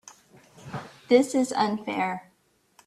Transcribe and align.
This 1.09 1.35
is 1.35 1.51
unfair. 1.51 2.31